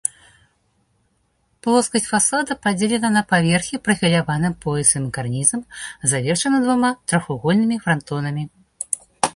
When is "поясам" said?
4.65-5.01